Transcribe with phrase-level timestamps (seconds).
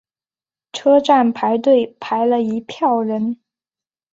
[0.73, 3.37] 车站排队排了一票人